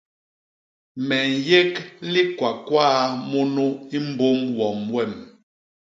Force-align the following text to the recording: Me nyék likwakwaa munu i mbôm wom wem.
Me 1.07 1.17
nyék 1.43 1.73
likwakwaa 2.11 2.99
munu 3.29 3.67
i 3.95 3.99
mbôm 4.07 4.37
wom 4.57 4.79
wem. 4.93 5.11